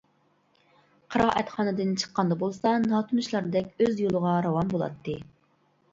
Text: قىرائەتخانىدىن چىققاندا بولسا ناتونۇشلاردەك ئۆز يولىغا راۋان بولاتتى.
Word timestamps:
قىرائەتخانىدىن 1.15 1.93
چىققاندا 2.03 2.37
بولسا 2.45 2.73
ناتونۇشلاردەك 2.87 3.69
ئۆز 3.87 4.05
يولىغا 4.07 4.33
راۋان 4.47 4.73
بولاتتى. 4.77 5.19